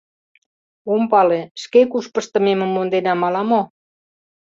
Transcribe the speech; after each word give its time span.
Ом 0.93 1.01
пале, 1.11 1.41
шке 1.61 1.81
куш 1.91 2.05
пыштымемым 2.13 2.69
монденам, 2.73 3.21
ала 3.27 3.43
мо... 3.49 3.61